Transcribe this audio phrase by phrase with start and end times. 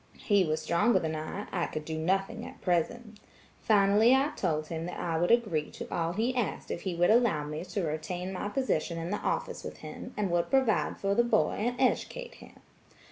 [0.17, 3.19] He was stronger than I; I could do nothing at present.
[3.61, 7.11] Finally I told him that I would agree to all he asked if he would
[7.11, 11.13] allow me to retain my position in the office with him, and would provide for
[11.13, 12.61] the boy and educate him.